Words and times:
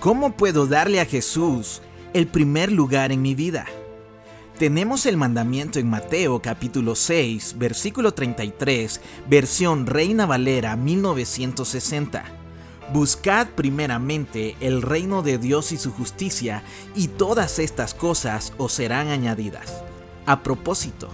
¿Cómo 0.00 0.30
puedo 0.30 0.68
darle 0.68 1.00
a 1.00 1.06
Jesús 1.06 1.82
el 2.14 2.28
primer 2.28 2.70
lugar 2.70 3.10
en 3.10 3.20
mi 3.20 3.34
vida? 3.34 3.66
Tenemos 4.56 5.06
el 5.06 5.16
mandamiento 5.16 5.80
en 5.80 5.90
Mateo 5.90 6.40
capítulo 6.40 6.94
6, 6.94 7.56
versículo 7.58 8.14
33, 8.14 9.00
versión 9.28 9.86
Reina 9.86 10.24
Valera 10.24 10.76
1960. 10.76 12.24
Buscad 12.92 13.48
primeramente 13.48 14.54
el 14.60 14.82
reino 14.82 15.22
de 15.22 15.36
Dios 15.36 15.72
y 15.72 15.78
su 15.78 15.90
justicia, 15.90 16.62
y 16.94 17.08
todas 17.08 17.58
estas 17.58 17.92
cosas 17.92 18.52
os 18.56 18.72
serán 18.74 19.08
añadidas. 19.08 19.82
A 20.26 20.44
propósito, 20.44 21.08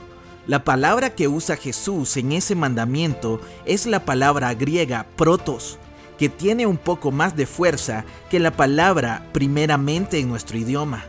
la 0.46 0.62
palabra 0.62 1.14
que 1.14 1.26
usa 1.26 1.56
Jesús 1.56 2.18
en 2.18 2.32
ese 2.32 2.54
mandamiento 2.54 3.40
es 3.64 3.86
la 3.86 4.04
palabra 4.04 4.52
griega 4.52 5.06
protos, 5.16 5.78
que 6.18 6.28
tiene 6.28 6.66
un 6.66 6.76
poco 6.76 7.10
más 7.10 7.36
de 7.36 7.46
fuerza 7.46 8.04
que 8.30 8.38
la 8.38 8.52
palabra 8.52 9.26
primeramente 9.32 10.18
en 10.18 10.28
nuestro 10.28 10.58
idioma. 10.58 11.04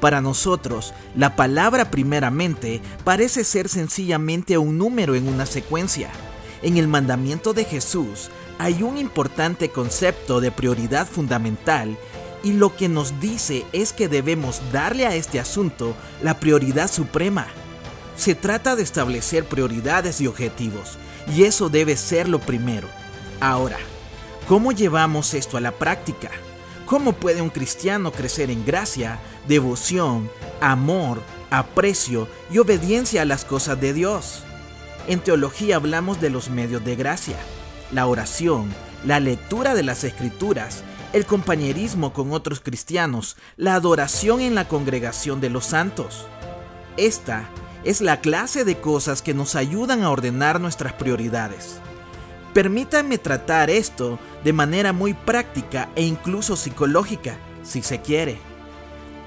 Para 0.00 0.20
nosotros, 0.20 0.94
la 1.14 1.36
palabra 1.36 1.90
primeramente 1.90 2.80
parece 3.04 3.44
ser 3.44 3.68
sencillamente 3.68 4.56
un 4.56 4.78
número 4.78 5.14
en 5.14 5.28
una 5.28 5.44
secuencia. 5.44 6.10
En 6.62 6.78
el 6.78 6.88
mandamiento 6.88 7.52
de 7.52 7.64
Jesús 7.64 8.30
hay 8.58 8.82
un 8.82 8.98
importante 8.98 9.70
concepto 9.70 10.40
de 10.40 10.50
prioridad 10.50 11.06
fundamental 11.06 11.96
y 12.42 12.54
lo 12.54 12.74
que 12.76 12.88
nos 12.88 13.20
dice 13.20 13.66
es 13.72 13.92
que 13.92 14.08
debemos 14.08 14.60
darle 14.72 15.06
a 15.06 15.14
este 15.14 15.38
asunto 15.38 15.94
la 16.22 16.40
prioridad 16.40 16.90
suprema. 16.90 17.46
Se 18.16 18.34
trata 18.34 18.76
de 18.76 18.82
establecer 18.82 19.44
prioridades 19.44 20.20
y 20.20 20.26
objetivos, 20.26 20.98
y 21.34 21.44
eso 21.44 21.68
debe 21.68 21.96
ser 21.96 22.28
lo 22.28 22.38
primero. 22.38 22.88
Ahora, 23.40 23.78
¿Cómo 24.48 24.72
llevamos 24.72 25.34
esto 25.34 25.56
a 25.56 25.60
la 25.60 25.72
práctica? 25.72 26.30
¿Cómo 26.86 27.12
puede 27.12 27.40
un 27.40 27.50
cristiano 27.50 28.10
crecer 28.10 28.50
en 28.50 28.64
gracia, 28.64 29.20
devoción, 29.46 30.28
amor, 30.60 31.22
aprecio 31.50 32.26
y 32.50 32.58
obediencia 32.58 33.22
a 33.22 33.26
las 33.26 33.44
cosas 33.44 33.80
de 33.80 33.92
Dios? 33.92 34.42
En 35.06 35.20
teología 35.20 35.76
hablamos 35.76 36.20
de 36.20 36.30
los 36.30 36.50
medios 36.50 36.84
de 36.84 36.96
gracia, 36.96 37.36
la 37.92 38.06
oración, 38.06 38.74
la 39.04 39.20
lectura 39.20 39.74
de 39.74 39.84
las 39.84 40.02
escrituras, 40.02 40.82
el 41.12 41.26
compañerismo 41.26 42.12
con 42.12 42.32
otros 42.32 42.60
cristianos, 42.60 43.36
la 43.56 43.74
adoración 43.74 44.40
en 44.40 44.54
la 44.54 44.66
congregación 44.66 45.40
de 45.40 45.50
los 45.50 45.66
santos. 45.66 46.26
Esta 46.96 47.48
es 47.84 48.00
la 48.00 48.20
clase 48.20 48.64
de 48.64 48.80
cosas 48.80 49.22
que 49.22 49.32
nos 49.32 49.54
ayudan 49.54 50.02
a 50.02 50.10
ordenar 50.10 50.60
nuestras 50.60 50.92
prioridades. 50.92 51.80
Permítanme 52.52 53.16
tratar 53.16 53.70
esto 53.70 54.18
de 54.42 54.52
manera 54.52 54.92
muy 54.92 55.14
práctica 55.14 55.88
e 55.94 56.02
incluso 56.02 56.56
psicológica, 56.56 57.36
si 57.62 57.80
se 57.80 58.00
quiere. 58.00 58.38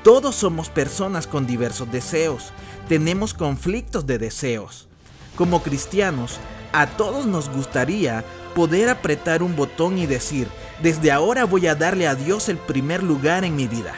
Todos 0.04 0.36
somos 0.36 0.70
personas 0.70 1.26
con 1.26 1.48
diversos 1.48 1.90
deseos, 1.90 2.52
tenemos 2.90 3.34
conflictos 3.34 4.06
de 4.06 4.18
deseos. 4.18 4.90
Como 5.38 5.64
cristianos, 5.64 6.38
a 6.74 6.86
todos 6.86 7.26
nos 7.26 7.50
gustaría 7.50 8.26
poder 8.54 8.90
apretar 8.90 9.42
un 9.42 9.56
botón 9.56 9.98
y 9.98 10.06
decir, 10.06 10.50
desde 10.82 11.10
ahora 11.10 11.46
voy 11.46 11.68
a 11.68 11.76
darle 11.76 12.08
a 12.08 12.16
Dios 12.16 12.50
el 12.50 12.58
primer 12.58 13.04
lugar 13.04 13.46
en 13.46 13.56
mi 13.56 13.70
vida. 13.70 13.94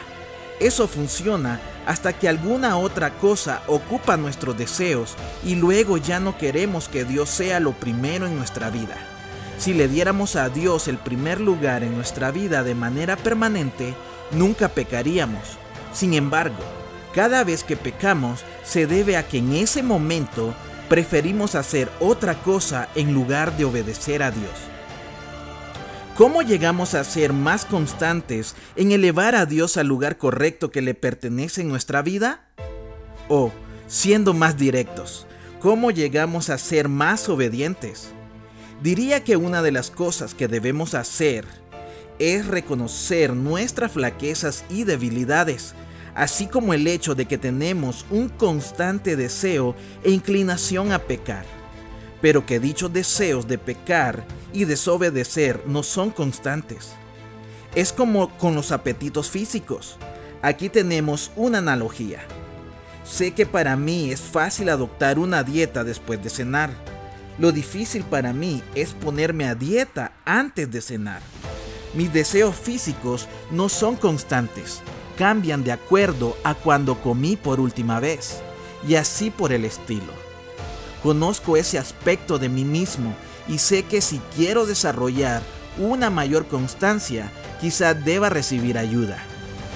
Eso 0.60 0.86
funciona 0.86 1.60
hasta 1.84 2.12
que 2.12 2.28
alguna 2.28 2.78
otra 2.78 3.18
cosa 3.18 3.62
ocupa 3.66 4.16
nuestros 4.16 4.56
deseos 4.56 5.14
y 5.44 5.56
luego 5.56 5.96
ya 5.96 6.20
no 6.20 6.38
queremos 6.38 6.88
que 6.88 7.04
Dios 7.04 7.28
sea 7.28 7.58
lo 7.58 7.72
primero 7.72 8.26
en 8.26 8.36
nuestra 8.36 8.70
vida. 8.70 8.96
Si 9.58 9.72
le 9.72 9.88
diéramos 9.88 10.36
a 10.36 10.48
Dios 10.48 10.86
el 10.86 10.98
primer 10.98 11.40
lugar 11.40 11.82
en 11.82 11.94
nuestra 11.94 12.30
vida 12.30 12.62
de 12.62 12.74
manera 12.74 13.16
permanente, 13.16 13.94
nunca 14.30 14.68
pecaríamos. 14.68 15.58
Sin 15.92 16.14
embargo, 16.14 16.62
cada 17.14 17.42
vez 17.44 17.64
que 17.64 17.76
pecamos 17.76 18.44
se 18.64 18.86
debe 18.86 19.16
a 19.16 19.26
que 19.26 19.38
en 19.38 19.54
ese 19.54 19.82
momento 19.82 20.54
preferimos 20.88 21.54
hacer 21.54 21.90
otra 22.00 22.34
cosa 22.42 22.88
en 22.94 23.14
lugar 23.14 23.56
de 23.56 23.64
obedecer 23.64 24.22
a 24.22 24.30
Dios. 24.30 24.52
¿Cómo 26.16 26.42
llegamos 26.42 26.94
a 26.94 27.04
ser 27.04 27.32
más 27.32 27.64
constantes 27.64 28.54
en 28.74 28.92
elevar 28.92 29.34
a 29.34 29.46
Dios 29.46 29.76
al 29.76 29.86
lugar 29.86 30.16
correcto 30.16 30.70
que 30.70 30.80
le 30.82 30.94
pertenece 30.94 31.62
en 31.62 31.68
nuestra 31.68 32.02
vida? 32.02 32.46
O, 33.28 33.52
siendo 33.86 34.32
más 34.32 34.56
directos, 34.56 35.26
¿cómo 35.60 35.90
llegamos 35.90 36.48
a 36.48 36.58
ser 36.58 36.88
más 36.88 37.28
obedientes? 37.28 38.12
Diría 38.82 39.24
que 39.24 39.36
una 39.36 39.62
de 39.62 39.72
las 39.72 39.90
cosas 39.90 40.34
que 40.34 40.48
debemos 40.48 40.94
hacer 40.94 41.46
es 42.18 42.46
reconocer 42.46 43.34
nuestras 43.34 43.92
flaquezas 43.92 44.64
y 44.68 44.84
debilidades, 44.84 45.74
así 46.14 46.46
como 46.46 46.74
el 46.74 46.86
hecho 46.86 47.14
de 47.14 47.26
que 47.26 47.38
tenemos 47.38 48.04
un 48.10 48.28
constante 48.28 49.16
deseo 49.16 49.74
e 50.04 50.10
inclinación 50.10 50.92
a 50.92 50.98
pecar, 50.98 51.46
pero 52.20 52.44
que 52.44 52.60
dichos 52.60 52.92
deseos 52.92 53.48
de 53.48 53.58
pecar 53.58 54.24
y 54.52 54.64
desobedecer 54.64 55.62
no 55.66 55.82
son 55.82 56.10
constantes. 56.10 56.90
Es 57.74 57.92
como 57.92 58.36
con 58.38 58.54
los 58.54 58.72
apetitos 58.72 59.30
físicos. 59.30 59.98
Aquí 60.42 60.68
tenemos 60.68 61.30
una 61.34 61.58
analogía. 61.58 62.20
Sé 63.04 63.32
que 63.32 63.46
para 63.46 63.76
mí 63.76 64.10
es 64.10 64.20
fácil 64.20 64.68
adoptar 64.68 65.18
una 65.18 65.42
dieta 65.42 65.84
después 65.84 66.22
de 66.22 66.30
cenar 66.30 66.70
lo 67.38 67.52
difícil 67.52 68.02
para 68.04 68.32
mí 68.32 68.62
es 68.74 68.92
ponerme 68.92 69.46
a 69.46 69.54
dieta 69.54 70.12
antes 70.24 70.70
de 70.70 70.80
cenar. 70.80 71.20
Mis 71.94 72.12
deseos 72.12 72.54
físicos 72.54 73.28
no 73.50 73.68
son 73.68 73.96
constantes, 73.96 74.82
cambian 75.18 75.64
de 75.64 75.72
acuerdo 75.72 76.36
a 76.44 76.54
cuando 76.54 77.00
comí 77.00 77.36
por 77.36 77.60
última 77.60 78.00
vez, 78.00 78.40
y 78.86 78.94
así 78.96 79.30
por 79.30 79.52
el 79.52 79.64
estilo. 79.64 80.12
Conozco 81.02 81.56
ese 81.56 81.78
aspecto 81.78 82.38
de 82.38 82.48
mí 82.48 82.64
mismo 82.64 83.14
y 83.48 83.58
sé 83.58 83.84
que 83.84 84.00
si 84.00 84.20
quiero 84.34 84.66
desarrollar 84.66 85.42
una 85.78 86.10
mayor 86.10 86.46
constancia, 86.46 87.30
quizá 87.60 87.94
deba 87.94 88.28
recibir 88.30 88.78
ayuda. 88.78 89.22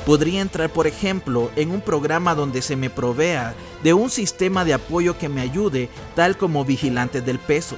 Podría 0.06 0.40
entrar, 0.40 0.70
por 0.70 0.86
ejemplo, 0.86 1.50
en 1.56 1.70
un 1.70 1.80
programa 1.80 2.34
donde 2.34 2.62
se 2.62 2.76
me 2.76 2.90
provea 2.90 3.54
de 3.82 3.92
un 3.92 4.10
sistema 4.10 4.64
de 4.64 4.74
apoyo 4.74 5.18
que 5.18 5.28
me 5.28 5.40
ayude, 5.40 5.88
tal 6.14 6.36
como 6.36 6.64
vigilantes 6.64 7.24
del 7.24 7.38
peso. 7.38 7.76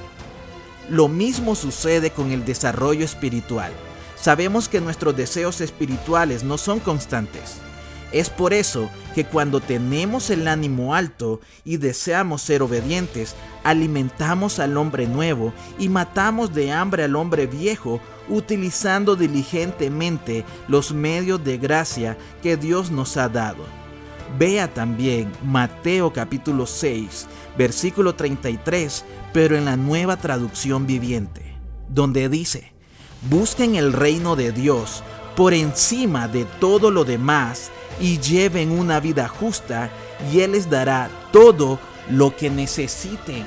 Lo 0.89 1.07
mismo 1.07 1.55
sucede 1.55 2.11
con 2.11 2.31
el 2.31 2.45
desarrollo 2.45 3.03
espiritual. 3.05 3.71
Sabemos 4.15 4.69
que 4.69 4.79
nuestros 4.79 5.15
deseos 5.15 5.59
espirituales 5.59 6.43
no 6.43 6.57
son 6.57 6.79
constantes. 6.79 7.57
Es 8.13 8.29
por 8.29 8.53
eso 8.53 8.91
que 9.15 9.25
cuando 9.25 9.59
tenemos 9.59 10.29
el 10.29 10.47
ánimo 10.47 10.93
alto 10.93 11.41
y 11.65 11.77
deseamos 11.77 12.43
ser 12.43 12.61
obedientes, 12.61 13.35
alimentamos 13.63 14.59
al 14.59 14.77
hombre 14.77 15.07
nuevo 15.07 15.51
y 15.79 15.89
matamos 15.89 16.53
de 16.53 16.71
hambre 16.71 17.03
al 17.03 17.15
hombre 17.15 17.47
viejo 17.47 17.99
utilizando 18.29 19.15
diligentemente 19.15 20.45
los 20.67 20.93
medios 20.93 21.43
de 21.43 21.57
gracia 21.57 22.15
que 22.43 22.55
Dios 22.55 22.91
nos 22.91 23.17
ha 23.17 23.29
dado. 23.29 23.65
Vea 24.37 24.71
también 24.71 25.31
Mateo 25.43 26.13
capítulo 26.13 26.67
6, 26.67 27.27
versículo 27.57 28.13
33, 28.13 29.05
pero 29.33 29.57
en 29.57 29.65
la 29.65 29.75
nueva 29.75 30.17
traducción 30.17 30.85
viviente, 30.85 31.55
donde 31.89 32.29
dice, 32.29 32.73
busquen 33.29 33.73
el 33.75 33.91
reino 33.91 34.35
de 34.35 34.51
Dios 34.51 35.03
por 35.35 35.53
encima 35.53 36.27
de 36.27 36.45
todo 36.45 36.91
lo 36.91 37.05
demás 37.05 37.71
y 37.99 38.19
lleven 38.19 38.71
una 38.71 38.99
vida 38.99 39.27
justa 39.27 39.89
y 40.31 40.41
Él 40.41 40.53
les 40.53 40.69
dará 40.69 41.09
todo 41.31 41.79
lo 42.09 42.35
que 42.35 42.49
necesiten. 42.49 43.45